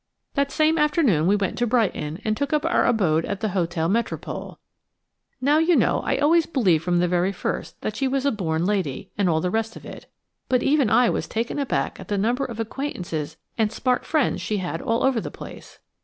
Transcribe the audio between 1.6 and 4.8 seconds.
Brighton and took up our abode at the Hotel Metropole.